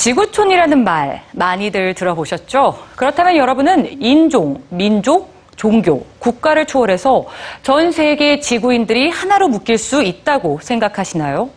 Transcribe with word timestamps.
지구촌이라는 0.00 0.82
말 0.82 1.22
많이들 1.32 1.92
들어보셨죠? 1.92 2.86
그렇다면 2.96 3.36
여러분은 3.36 4.00
인종, 4.00 4.62
민족, 4.70 5.30
종교, 5.56 6.06
국가를 6.18 6.64
초월해서 6.64 7.26
전 7.62 7.92
세계 7.92 8.40
지구인들이 8.40 9.10
하나로 9.10 9.48
묶일 9.48 9.76
수 9.76 10.02
있다고 10.02 10.60
생각하시나요? 10.62 11.50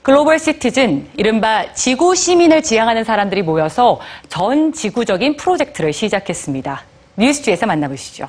글로벌 0.00 0.38
시티즌, 0.38 1.06
이른바 1.18 1.70
지구 1.74 2.14
시민을 2.14 2.62
지향하는 2.62 3.04
사람들이 3.04 3.42
모여서 3.42 4.00
전 4.30 4.72
지구적인 4.72 5.36
프로젝트를 5.36 5.92
시작했습니다. 5.92 6.84
뉴스지에서 7.16 7.66
만나보시죠. 7.66 8.26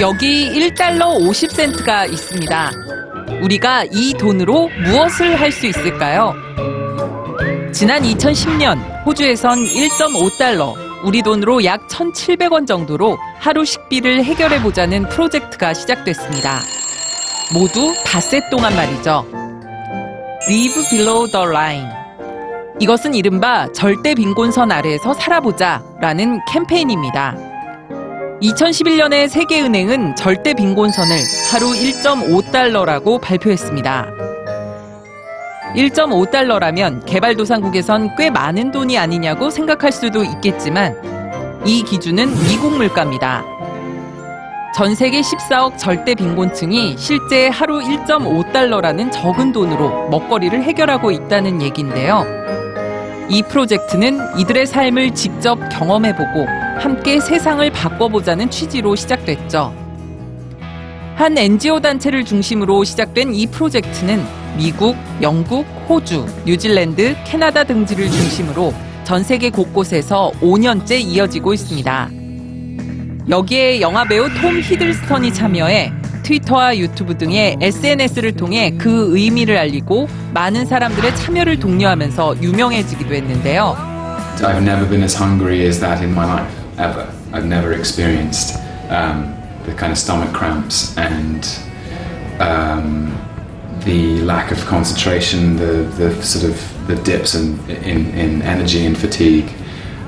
여기 0.00 0.50
1달러 0.50 1.16
50센트가 1.16 2.12
있습니다. 2.12 2.85
우리가 3.42 3.84
이 3.92 4.14
돈으로 4.14 4.68
무엇을 4.84 5.40
할 5.40 5.52
수 5.52 5.66
있을까요? 5.66 6.34
지난 7.72 8.02
2010년 8.02 9.04
호주에선 9.06 9.58
1.5달러, 9.58 10.74
우리 11.04 11.22
돈으로 11.22 11.64
약 11.64 11.86
1,700원 11.88 12.66
정도로 12.66 13.18
하루 13.38 13.64
식비를 13.64 14.24
해결해 14.24 14.60
보자는 14.62 15.08
프로젝트가 15.08 15.74
시작됐습니다. 15.74 16.60
모두 17.52 17.94
닷새 18.04 18.40
동안 18.50 18.74
말이죠. 18.74 19.24
Live 20.48 20.82
below 20.90 21.30
the 21.30 21.46
line. 21.46 21.88
이것은 22.80 23.14
이른바 23.14 23.70
절대 23.72 24.14
빈곤선 24.14 24.70
아래에서 24.72 25.14
살아보자 25.14 25.82
라는 26.00 26.40
캠페인입니다. 26.50 27.36
2011년에 28.42 29.28
세계은행은 29.28 30.14
절대 30.14 30.52
빈곤선을 30.52 31.16
하루 31.50 31.68
1.5달러라고 31.68 33.20
발표했습니다. 33.20 34.10
1.5달러라면 35.74 37.04
개발도상국에선 37.06 38.14
꽤 38.16 38.30
많은 38.30 38.72
돈이 38.72 38.98
아니냐고 38.98 39.48
생각할 39.50 39.90
수도 39.90 40.22
있겠지만 40.22 40.94
이 41.64 41.82
기준은 41.82 42.28
미국 42.48 42.76
물가입니다. 42.76 43.42
전 44.74 44.94
세계 44.94 45.22
14억 45.22 45.78
절대 45.78 46.14
빈곤층이 46.14 46.96
실제 46.98 47.48
하루 47.48 47.80
1.5달러라는 47.80 49.10
적은 49.10 49.52
돈으로 49.52 50.10
먹거리를 50.10 50.62
해결하고 50.62 51.10
있다는 51.10 51.62
얘기인데요. 51.62 52.26
이 53.30 53.42
프로젝트는 53.42 54.20
이들의 54.38 54.66
삶을 54.66 55.14
직접 55.14 55.58
경험해보고 55.70 56.65
함께 56.78 57.20
세상을 57.20 57.68
바꿔보자는 57.70 58.50
취지로 58.50 58.94
시작됐죠. 58.94 59.74
한 61.16 61.38
NGO 61.38 61.80
단체를 61.80 62.24
중심으로 62.24 62.84
시작된 62.84 63.34
이 63.34 63.46
프로젝트는 63.46 64.22
미국, 64.58 64.96
영국, 65.22 65.64
호주, 65.88 66.26
뉴질랜드, 66.44 67.16
캐나다 67.24 67.64
등지를 67.64 68.10
중심으로 68.10 68.74
전 69.04 69.22
세계 69.22 69.50
곳곳에서 69.50 70.32
5년째 70.40 71.00
이어지고 71.00 71.54
있습니다. 71.54 72.10
여기에 73.28 73.80
영화배우 73.80 74.28
톰 74.40 74.60
히들스턴이 74.60 75.32
참여해 75.32 75.92
트위터와 76.22 76.76
유튜브 76.76 77.16
등의 77.16 77.56
SNS를 77.60 78.32
통해 78.32 78.74
그 78.76 79.16
의미를 79.16 79.56
알리고 79.56 80.08
많은 80.34 80.66
사람들의 80.66 81.16
참여를 81.16 81.58
독려하면서 81.58 82.42
유명해지기도 82.42 83.14
했는데요. 83.14 83.76
I've 84.42 84.62
never 84.62 84.86
been 84.88 85.02
as 85.02 85.16
hungry 85.16 85.64
as 85.64 85.80
that 85.80 86.02
in 86.04 86.12
my 86.12 86.26
life, 86.26 86.65
ever. 86.78 87.12
I've 87.32 87.46
never 87.46 87.72
experienced 87.72 88.56
um, 88.90 89.36
the 89.64 89.74
kind 89.74 89.92
of 89.92 89.98
stomach 89.98 90.32
cramps 90.34 90.96
and 90.96 91.44
um, 92.40 93.16
the 93.84 94.20
lack 94.22 94.52
of 94.52 94.58
concentration, 94.66 95.56
the, 95.56 95.84
the 95.96 96.22
sort 96.22 96.44
of 96.44 96.86
the 96.86 96.96
dips 96.96 97.34
in, 97.34 97.58
in, 97.70 98.06
in 98.14 98.42
energy 98.42 98.86
and 98.86 98.96
fatigue. 98.96 99.52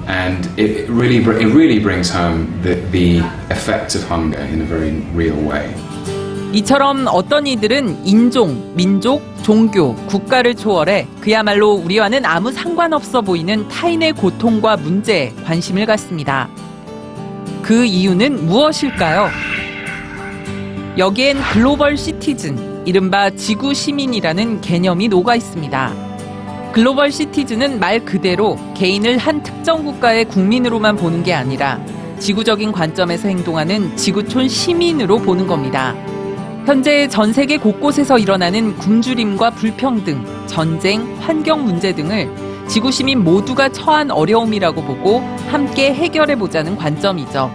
And 0.06 0.46
it 0.58 0.88
really, 0.88 1.18
it 1.18 1.52
really 1.52 1.78
brings 1.78 2.08
home 2.10 2.62
the, 2.62 2.74
the 2.74 3.18
effects 3.50 3.94
of 3.94 4.04
hunger 4.04 4.38
in 4.38 4.62
a 4.62 4.64
very 4.64 4.92
real 5.12 5.36
way. 5.42 5.74
이처럼 6.52 7.06
어떤 7.08 7.46
이들은 7.46 8.06
인종, 8.06 8.72
민족, 8.74 9.22
종교, 9.42 9.94
국가를 10.06 10.54
초월해 10.54 11.06
그야말로 11.20 11.72
우리와는 11.72 12.24
아무 12.24 12.50
상관없어 12.50 13.20
보이는 13.20 13.68
타인의 13.68 14.14
고통과 14.14 14.76
문제에 14.76 15.32
관심을 15.44 15.84
갖습니다. 15.84 16.48
그 17.60 17.84
이유는 17.84 18.46
무엇일까요? 18.46 19.28
여기엔 20.96 21.38
글로벌 21.52 21.98
시티즌, 21.98 22.86
이른바 22.86 23.28
지구 23.30 23.74
시민이라는 23.74 24.62
개념이 24.62 25.08
녹아 25.08 25.36
있습니다. 25.36 26.08
글로벌 26.72 27.12
시티즌은 27.12 27.78
말 27.78 28.04
그대로 28.04 28.58
개인을 28.74 29.18
한 29.18 29.42
특정 29.42 29.84
국가의 29.84 30.24
국민으로만 30.24 30.96
보는 30.96 31.22
게 31.22 31.34
아니라 31.34 31.78
지구적인 32.18 32.72
관점에서 32.72 33.28
행동하는 33.28 33.94
지구촌 33.96 34.48
시민으로 34.48 35.18
보는 35.18 35.46
겁니다. 35.46 35.94
현재 36.68 37.08
전 37.08 37.32
세계 37.32 37.56
곳곳에서 37.56 38.18
일어나는 38.18 38.76
굶주림과 38.76 39.52
불평등, 39.52 40.22
전쟁, 40.46 41.16
환경 41.18 41.64
문제 41.64 41.94
등을 41.94 42.30
지구 42.68 42.92
시민 42.92 43.24
모두가 43.24 43.70
처한 43.70 44.10
어려움이라고 44.10 44.82
보고 44.82 45.20
함께 45.48 45.94
해결해 45.94 46.36
보자는 46.36 46.76
관점이죠. 46.76 47.50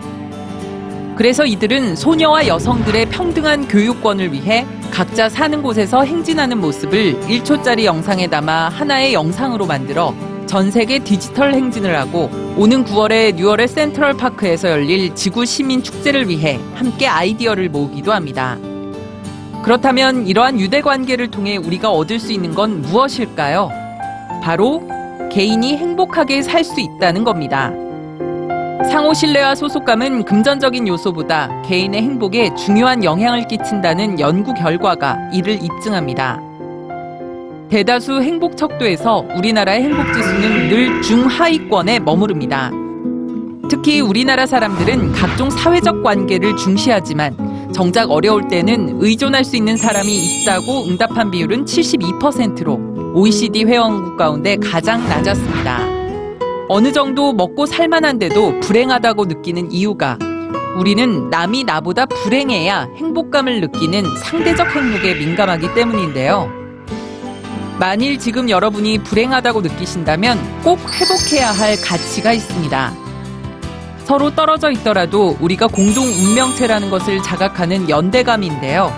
그래서 1.15 1.45
이들은 1.45 1.95
소녀와 1.95 2.47
여성들의 2.47 3.09
평등한 3.09 3.67
교육권을 3.67 4.33
위해 4.33 4.65
각자 4.89 5.29
사는 5.29 5.61
곳에서 5.61 6.03
행진하는 6.03 6.57
모습을 6.57 7.21
1초짜리 7.27 7.83
영상에 7.83 8.25
담아 8.25 8.69
하나의 8.69 9.13
영상으로 9.13 9.67
만들어 9.67 10.15
전 10.47 10.71
세계 10.71 10.97
디지털 10.97 11.53
행진을 11.53 11.95
하고 11.95 12.31
오는 12.57 12.83
9월에 12.83 13.35
뉴월의 13.35 13.67
센트럴 13.67 14.17
파크에서 14.17 14.71
열릴 14.71 15.13
지구 15.13 15.45
시민 15.45 15.83
축제를 15.83 16.29
위해 16.29 16.59
함께 16.73 17.05
아이디어를 17.05 17.69
모으기도 17.69 18.11
합니다. 18.11 18.57
그렇다면 19.63 20.27
이러한 20.27 20.59
유대 20.59 20.81
관계를 20.81 21.29
통해 21.29 21.55
우리가 21.57 21.89
얻을 21.89 22.19
수 22.19 22.33
있는 22.33 22.53
건 22.53 22.81
무엇일까요? 22.81 23.69
바로 24.43 24.85
개인이 25.31 25.77
행복하게 25.77 26.41
살 26.41 26.63
수 26.63 26.79
있다는 26.81 27.23
겁니다. 27.23 27.71
상호 28.91 29.13
신뢰와 29.13 29.55
소속감은 29.55 30.25
금전적인 30.25 30.87
요소보다 30.87 31.61
개인의 31.63 32.01
행복에 32.01 32.53
중요한 32.55 33.03
영향을 33.03 33.47
끼친다는 33.47 34.19
연구 34.19 34.53
결과가 34.53 35.17
이를 35.33 35.63
입증합니다. 35.63 36.41
대다수 37.69 38.21
행복 38.21 38.57
척도에서 38.57 39.25
우리나라의 39.35 39.83
행복 39.83 40.13
지수는 40.13 40.69
늘 40.69 41.01
중하위권에 41.01 41.99
머무릅니다. 41.99 42.69
특히 43.69 44.01
우리나라 44.01 44.45
사람들은 44.45 45.13
각종 45.13 45.49
사회적 45.49 46.03
관계를 46.03 46.57
중시하지만 46.57 47.52
정작 47.73 48.11
어려울 48.11 48.47
때는 48.47 49.01
의존할 49.01 49.43
수 49.43 49.55
있는 49.55 49.75
사람이 49.75 50.09
있다고 50.11 50.85
응답한 50.87 51.31
비율은 51.31 51.65
72%로 51.65 52.79
OECD 53.15 53.63
회원국 53.65 54.15
가운데 54.15 54.55
가장 54.57 55.07
낮았습니다. 55.07 55.79
어느 56.69 56.91
정도 56.91 57.33
먹고 57.33 57.65
살만한데도 57.65 58.59
불행하다고 58.61 59.25
느끼는 59.25 59.71
이유가 59.71 60.17
우리는 60.77 61.29
남이 61.29 61.65
나보다 61.65 62.05
불행해야 62.05 62.89
행복감을 62.95 63.61
느끼는 63.61 64.03
상대적 64.23 64.75
행복에 64.75 65.15
민감하기 65.15 65.73
때문인데요. 65.73 66.49
만일 67.79 68.17
지금 68.17 68.49
여러분이 68.49 68.99
불행하다고 68.99 69.61
느끼신다면 69.61 70.37
꼭 70.63 70.79
회복해야 70.79 71.51
할 71.51 71.75
가치가 71.81 72.33
있습니다. 72.33 73.02
서로 74.05 74.35
떨어져 74.35 74.71
있더라도 74.71 75.37
우리가 75.39 75.67
공동 75.67 76.05
운명체라는 76.05 76.89
것을 76.89 77.21
자각하는 77.23 77.89
연대감인데요. 77.89 78.91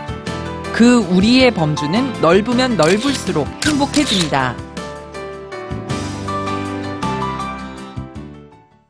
그 0.73 0.97
우리의 0.97 1.51
범주는 1.51 2.21
넓으면 2.21 2.75
넓을수록 2.75 3.47
행복해집니다. 3.65 4.64